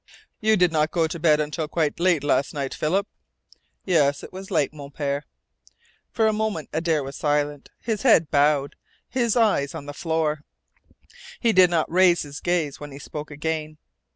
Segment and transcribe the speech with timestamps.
[0.39, 3.05] "You did not go to bed until quite late last night, Philip?"
[3.85, 5.25] "Yes, it was late, Mon Pere."
[6.09, 8.75] For a moment Adare was silent, his head bowed,
[9.07, 10.41] his eyes on the floor.
[11.39, 13.77] He did not raise his gaze when he spoke again.